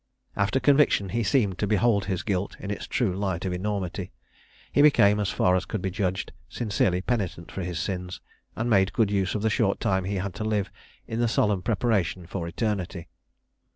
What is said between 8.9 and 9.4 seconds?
good use